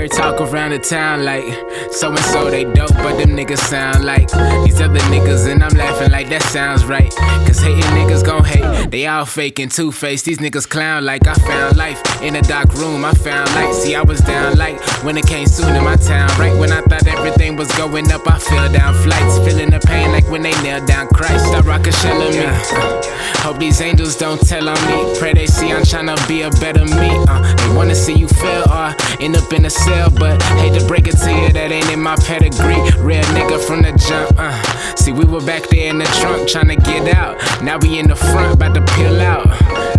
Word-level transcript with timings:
heard 0.00 0.10
talk 0.10 0.40
around 0.40 0.70
the 0.70 0.78
town 0.78 1.24
like 1.24 1.44
so 1.92 2.08
and 2.08 2.18
so 2.18 2.50
they 2.50 2.64
dope, 2.64 2.94
but 2.94 3.18
them 3.18 3.30
niggas 3.30 3.58
sound 3.58 4.04
like 4.04 4.28
these 4.64 4.80
other 4.80 5.00
niggas, 5.12 5.50
and 5.50 5.62
I'm 5.62 5.76
laughing 5.76 6.10
like 6.10 6.28
that 6.30 6.42
sounds 6.42 6.86
right. 6.86 7.10
Cause 7.46 7.58
hating 7.58 7.82
niggas 7.98 8.24
gon' 8.24 8.44
hate, 8.44 8.90
they 8.90 9.06
all 9.06 9.26
faking 9.26 9.68
two 9.68 9.92
faced. 9.92 10.24
These 10.24 10.38
niggas 10.38 10.68
clown 10.68 11.04
like 11.04 11.26
I 11.26 11.34
found 11.34 11.76
life 11.76 12.00
in 12.22 12.36
a 12.36 12.42
dark 12.42 12.72
room. 12.74 13.04
I 13.04 13.12
found 13.12 13.52
light. 13.54 13.74
See, 13.74 13.94
I 13.94 14.02
was 14.02 14.20
down 14.20 14.56
light 14.56 14.80
when 15.04 15.16
it 15.18 15.26
came 15.26 15.46
soon 15.46 15.74
in 15.76 15.84
my 15.84 15.96
town. 15.96 16.28
Right 16.38 16.56
when 16.56 16.72
I 16.72 16.80
thought 16.82 17.06
everything 17.06 17.56
was 17.56 17.70
going 17.76 18.10
up, 18.10 18.26
I 18.26 18.38
fell 18.38 18.72
down 18.72 18.94
flights, 18.94 19.38
feeling 19.38 19.70
the 19.70 19.80
pain 19.80 20.12
like 20.12 20.28
when 20.30 20.42
they 20.42 20.54
nailed 20.62 20.86
down 20.86 21.08
Christ. 21.08 21.46
Stop 21.46 21.66
rockin' 21.66 21.92
shell 21.92 22.18
me. 22.18 22.38
Uh, 22.38 23.02
hope 23.42 23.58
these 23.58 23.80
angels 23.80 24.16
don't 24.16 24.40
tell 24.40 24.68
on 24.68 24.80
me. 24.86 25.18
Pray 25.18 25.34
they 25.34 25.46
see 25.46 25.72
I'm 25.72 25.82
tryna 25.82 26.16
be 26.28 26.42
a 26.42 26.50
better 26.62 26.84
me. 26.84 27.10
Uh, 27.28 27.54
they 27.56 27.76
wanna 27.76 27.94
see 27.94 28.14
you 28.14 28.28
fail 28.28 28.64
or 28.70 28.94
end 29.20 29.36
up 29.36 29.52
in 29.52 29.64
a 29.66 29.70
cell, 29.90 30.10
but 30.10 30.42
hate 30.60 30.78
to 30.78 30.86
break 30.86 31.06
it 31.06 31.16
to 31.16 31.30
you, 31.30 31.52
that 31.52 31.72
ain't 31.72 31.90
in 31.90 32.00
my 32.00 32.16
pedigree. 32.16 32.80
Real 33.02 33.24
nigga 33.34 33.58
from 33.66 33.82
the 33.82 33.92
jump. 34.08 34.38
Uh, 34.38 34.52
see, 34.94 35.12
we 35.12 35.24
were 35.24 35.44
back 35.44 35.68
there 35.68 35.88
in 35.90 35.98
the 35.98 36.04
trunk 36.20 36.48
tryna 36.48 36.82
get 36.84 37.14
out. 37.14 37.36
Now 37.62 37.78
we 37.78 37.98
in 37.98 38.08
the 38.08 38.16
front, 38.16 38.54
about 38.54 38.74
to 38.74 38.84
peel 38.94 39.20
out. 39.20 39.46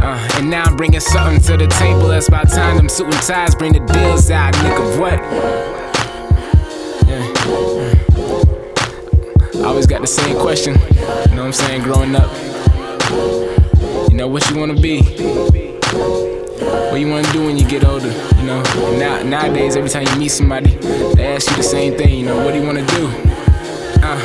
Uh, 0.02 0.38
and 0.38 0.50
now 0.50 0.64
I'm 0.64 0.76
bringing 0.76 1.00
something 1.00 1.42
to 1.48 1.58
the 1.58 1.68
table. 1.68 2.08
That's 2.08 2.28
about 2.28 2.50
time 2.50 2.78
them 2.78 2.90
suit 2.90 3.14
and 3.14 3.24
ties 3.24 3.56
bring 3.56 3.74
the 3.74 3.80
deals 3.80 4.30
out, 4.32 4.54
nigga. 4.56 5.00
What? 5.00 5.20
Yeah. 7.08 7.22
I 9.62 9.66
always 9.66 9.86
got 9.86 10.02
the 10.02 10.08
same 10.08 10.38
question. 10.38 10.74
You 10.74 11.36
know 11.36 11.44
what 11.44 11.48
I'm 11.48 11.54
saying? 11.54 11.84
Growing 11.84 12.16
up, 12.16 12.32
you 14.10 14.18
know 14.18 14.28
what 14.28 14.50
you 14.50 14.58
wanna 14.58 14.74
be. 14.74 15.61
What 16.62 17.00
you 17.00 17.10
wanna 17.10 17.32
do 17.34 17.46
when 17.46 17.58
you 17.58 17.68
get 17.68 17.84
older, 17.86 18.12
you 18.38 18.44
know? 18.44 18.62
Now, 19.00 19.24
nowadays, 19.24 19.76
every 19.76 19.90
time 19.90 20.06
you 20.08 20.16
meet 20.18 20.30
somebody, 20.30 20.70
they 21.16 21.26
ask 21.26 21.50
you 21.50 21.58
the 21.58 21.64
same 21.64 21.98
thing, 21.98 22.20
you 22.20 22.26
know, 22.26 22.46
what 22.46 22.54
do 22.54 22.60
you 22.60 22.66
wanna 22.66 22.86
do? 22.86 23.08
Uh, 24.04 24.18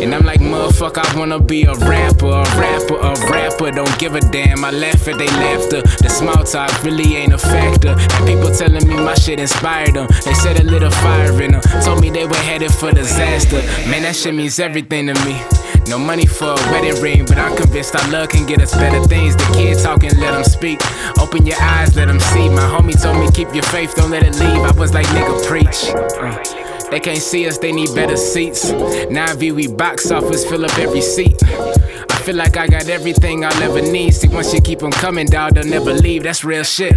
and 0.00 0.14
I'm 0.14 0.24
like, 0.24 0.40
motherfucker, 0.40 1.04
I 1.04 1.18
wanna 1.18 1.40
be 1.40 1.64
a 1.64 1.74
rapper, 1.74 2.26
a 2.26 2.42
rapper, 2.58 2.96
a 2.96 3.12
rapper. 3.30 3.70
Don't 3.72 3.98
give 3.98 4.14
a 4.14 4.20
damn. 4.20 4.64
I 4.64 4.70
laugh 4.70 5.08
at 5.08 5.18
they 5.18 5.26
laughter. 5.26 5.82
The 5.82 6.08
small 6.08 6.44
talk 6.44 6.70
really 6.84 7.16
ain't 7.16 7.32
a 7.32 7.38
factor. 7.38 7.96
And 7.98 8.26
people 8.26 8.54
telling 8.54 8.86
me 8.86 8.94
my 8.94 9.14
shit 9.14 9.40
inspired 9.40 9.94
them. 9.94 10.06
They 10.24 10.34
said 10.34 10.60
a 10.60 10.64
little 10.64 10.90
fire 10.90 11.42
in 11.42 11.52
them. 11.52 11.62
Told 11.82 12.00
me 12.00 12.10
they 12.10 12.26
were 12.26 12.36
headed 12.36 12.72
for 12.72 12.92
disaster. 12.92 13.56
Man, 13.90 14.02
that 14.02 14.14
shit 14.14 14.34
means 14.34 14.58
everything 14.60 15.08
to 15.08 15.14
me. 15.24 15.42
No 15.88 15.98
money 15.98 16.26
for 16.26 16.46
a 16.46 16.54
wedding 16.72 17.00
ring, 17.02 17.26
but 17.26 17.36
I'm 17.38 17.56
convinced 17.56 17.94
our 17.94 18.10
love 18.10 18.30
can 18.30 18.46
get 18.46 18.60
us 18.60 18.74
better 18.74 19.02
things. 19.04 19.36
The 19.36 19.44
kid 19.54 19.78
talking, 19.78 20.10
let 20.18 20.32
them 20.32 20.44
speak. 20.44 20.80
Open 21.18 21.46
your 21.46 21.60
eyes, 21.60 21.94
let 21.94 22.06
them 22.08 22.20
see. 22.20 22.48
My 22.48 22.62
homie 22.62 23.00
told 23.00 23.18
me, 23.18 23.30
keep 23.30 23.54
your 23.54 23.64
faith, 23.64 23.94
don't 23.94 24.10
let 24.10 24.22
it 24.22 24.34
leave. 24.36 24.62
I 24.64 24.72
was 24.72 24.94
like, 24.94 25.06
nigga, 25.08 25.46
preach. 25.46 25.92
Uh, 25.94 26.90
they 26.90 27.00
can't 27.00 27.18
see 27.18 27.46
us, 27.46 27.58
they 27.58 27.72
need 27.72 27.94
better 27.94 28.16
seats. 28.16 28.70
Now 29.10 29.34
view 29.34 29.54
we 29.54 29.66
box 29.66 30.10
office, 30.10 30.44
fill 30.44 30.64
up 30.64 30.78
every 30.78 31.02
seat. 31.02 31.42
I 31.44 32.16
feel 32.24 32.36
like 32.36 32.56
I 32.56 32.66
got 32.66 32.88
everything 32.88 33.44
I'll 33.44 33.62
ever 33.62 33.82
need. 33.82 34.12
See, 34.14 34.28
once 34.28 34.54
you 34.54 34.60
keep 34.60 34.78
them 34.78 34.92
coming, 34.92 35.26
dog, 35.26 35.54
they'll 35.54 35.64
never 35.64 35.92
leave. 35.92 36.22
That's 36.22 36.44
real 36.44 36.64
shit. 36.64 36.94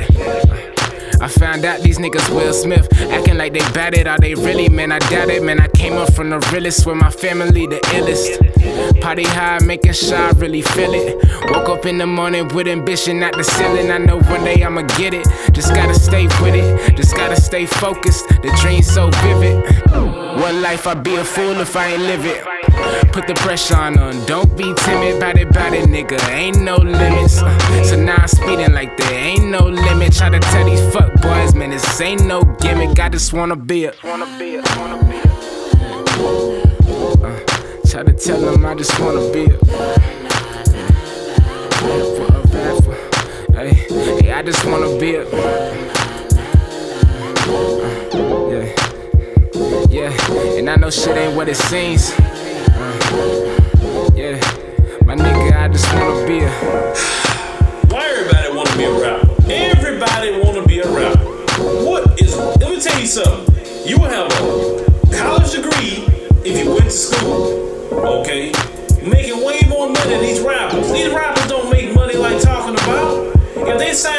I 1.22 1.27
found 1.27 1.66
out 1.66 1.81
these 1.81 1.97
niggas 1.97 2.30
Will 2.30 2.54
Smith 2.54 2.87
acting 3.11 3.37
like 3.37 3.54
they 3.54 3.99
it. 3.99 4.08
Are 4.08 4.17
they 4.17 4.36
really? 4.36 4.70
Man, 4.70 4.92
I 4.92 4.99
doubt 4.99 5.30
it. 5.30 5.43
Man, 5.43 5.59
I 5.59 5.67
came 5.70 5.93
up 5.93 6.14
from 6.14 6.30
the 6.30 6.39
realest 6.52 6.86
with 6.86 6.98
my 6.98 7.09
family, 7.09 7.67
the 7.67 7.80
illest. 7.95 9.02
Party 9.02 9.23
high, 9.23 9.59
making 9.65 9.93
sure 9.93 10.17
I 10.17 10.31
really 10.31 10.61
feel 10.61 10.93
it. 10.93 11.15
Woke 11.52 11.70
up 11.70 11.86
in 11.86 11.98
the 11.98 12.08
morning 12.08 12.48
with 12.49 12.67
ambition 12.67 13.23
at 13.23 13.33
the 13.33 13.43
ceiling. 13.43 13.92
I 13.92 13.98
know 13.98 14.20
one 14.20 14.43
day 14.43 14.64
I'ma 14.64 14.81
get 14.98 15.14
it. 15.14 15.27
Just 15.54 15.73
gotta 15.73 15.95
stay 15.95 16.27
with 16.42 16.55
it. 16.55 16.95
Just 16.95 17.15
gotta 17.15 17.39
stay 17.39 17.65
focused. 17.65 18.27
The 18.30 18.55
dream's 18.61 18.87
so 18.87 19.10
vivid. 19.23 19.64
One 19.92 20.61
life, 20.61 20.87
I'd 20.87 21.04
be 21.04 21.15
a 21.15 21.23
fool 21.23 21.60
if 21.60 21.76
I 21.76 21.93
ain't 21.93 22.04
live 22.04 22.26
it. 22.26 22.56
Put 23.11 23.28
the 23.28 23.33
pressure 23.36 23.76
on 23.76 23.94
them. 23.94 24.26
Don't 24.26 24.55
be 24.58 24.73
timid, 24.76 25.20
bout 25.20 25.38
it, 25.38 25.52
bout 25.52 25.73
it, 25.73 25.89
nigga. 25.89 26.20
Ain't 26.30 26.61
no 26.61 26.76
limits. 26.78 27.42
Uh, 27.42 27.83
so 27.83 27.95
now 27.95 28.16
I'm 28.17 28.28
speeding 28.28 28.73
like 28.73 28.95
there 28.98 29.14
ain't 29.14 29.45
no 29.45 29.60
limit. 29.60 30.14
Try 30.14 30.30
to 30.30 30.39
tell 30.39 30.66
these 30.66 30.82
fuck 30.94 31.14
boys, 31.22 31.55
man, 31.55 31.72
this 31.72 32.02
ain't 32.02 32.26
no 32.26 32.44
gimmick. 32.61 33.00
I 33.00 33.10
just 33.10 33.33
wanna 33.33 33.55
be 33.55 33.86
a. 33.86 33.92
Uh, 33.92 33.95
try 37.89 38.04
to 38.04 38.14
tell 38.14 38.39
them 38.39 38.66
I 38.66 38.76
just 38.76 38.99
wanna 38.99 39.32
be 39.32 39.45
a. 39.45 39.58
Hey, 43.54 43.73
hey, 43.73 44.32
I 44.32 44.44
just 44.44 44.64
wanna 44.66 44.98
be 44.99 45.16
a. 45.16 45.23
Uh, 45.28 45.73
yeah. 48.52 48.73
Yeah, 49.89 50.11
and 50.58 50.70
I 50.70 50.76
know 50.76 50.92
shit 50.92 51.17
ain't 51.17 51.36
what 51.36 51.49
it 51.49 51.55
seems. 51.58 52.11
Yeah, 52.87 54.39
my 55.03 55.14
nigga, 55.14 55.52
I 55.52 55.67
just 55.67 55.93
wanna 55.93 56.25
be 56.25 56.39
a. 56.39 56.49
Why 57.92 58.08
everybody 58.08 58.55
wanna 58.55 58.77
be 58.77 58.86
a 58.86 58.93
rapper? 58.93 59.52
Everybody 59.52 60.39
wanna 60.42 60.65
be 60.65 60.80
a 60.80 60.89
rapper. 60.89 61.25
What 61.83 62.21
is? 62.21 62.33
Let 62.37 62.71
me 62.71 62.80
tell 62.80 62.98
you 62.98 63.05
something. 63.05 63.55
You 63.86 63.99
will 63.99 64.08
have 64.08 64.31
a 64.31 65.17
college 65.17 65.52
degree 65.52 66.08
if 66.45 66.64
you 66.64 66.71
went 66.71 66.86
to 66.86 66.89
school. 66.92 67.89
Okay, 67.92 68.53
making 69.05 69.43
way 69.43 69.59
more 69.67 69.89
money 69.89 70.09
than 70.09 70.21
these 70.21 70.39
rappers. 70.39 70.89
These 70.89 71.11
rappers 71.11 71.45
don't 71.48 71.69
make 71.69 71.93
money 71.93 72.15
like 72.15 72.42
talking 72.42 72.75
about. 72.75 73.36
If 73.67 73.77
they 73.80 73.92
sign 73.92 74.17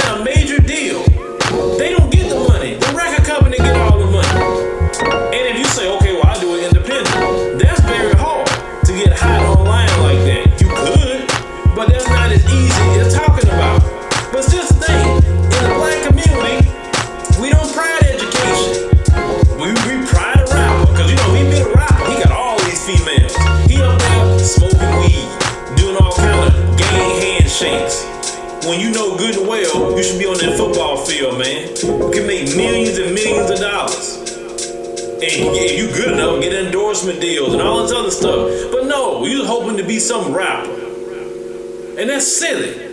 He 23.69 23.81
up 23.83 23.99
there 23.99 24.39
smoking 24.39 24.93
weed, 25.01 25.29
doing 25.77 25.97
all 26.01 26.15
kind 26.17 26.53
of 26.53 26.79
gang 26.79 27.21
handshakes. 27.21 28.05
When 28.67 28.81
you 28.81 28.91
know 28.93 29.17
good 29.17 29.37
and 29.37 29.49
well, 29.49 29.97
you 29.97 30.03
should 30.03 30.19
be 30.19 30.27
on 30.27 30.39
that 30.39 30.57
football 30.57 30.97
field, 31.05 31.39
man. 31.39 31.69
You 31.77 32.11
can 32.13 32.27
make 32.27 32.55
millions 32.57 32.99
and 32.99 33.15
millions 33.15 33.51
of 33.51 33.59
dollars. 33.59 34.17
And 35.21 35.57
if 35.57 35.79
you 35.79 35.89
good 35.89 36.13
enough, 36.13 36.41
get 36.41 36.53
endorsement 36.53 37.21
deals 37.21 37.53
and 37.53 37.61
all 37.61 37.83
this 37.83 37.93
other 37.93 38.11
stuff. 38.11 38.71
But 38.71 38.87
no, 38.87 39.25
you're 39.27 39.47
hoping 39.47 39.77
to 39.77 39.85
be 39.85 39.99
some 39.99 40.33
rapper. 40.33 40.71
And 41.99 42.09
that's 42.09 42.27
silly. 42.27 42.88